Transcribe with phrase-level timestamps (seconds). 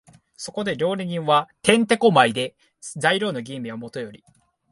[0.35, 2.55] そこで料理人は転手古舞で、
[2.95, 4.23] 材料の吟味はもとより、